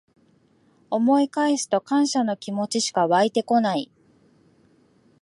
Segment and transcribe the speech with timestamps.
[0.89, 3.91] 思い返すと感謝の気持ちしかわいてこない